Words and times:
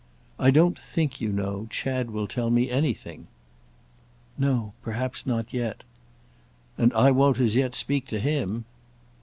"I 0.39 0.49
don't 0.49 0.79
think, 0.79 1.21
you 1.21 1.31
know, 1.31 1.67
Chad 1.69 2.09
will 2.09 2.25
tell 2.25 2.49
me 2.49 2.71
anything." 2.71 3.27
"No—perhaps 4.35 5.27
not 5.27 5.53
yet." 5.53 5.83
"And 6.75 6.91
I 6.93 7.11
won't 7.11 7.39
as 7.39 7.55
yet 7.55 7.75
speak 7.75 8.07
to 8.07 8.17
him." 8.19 8.65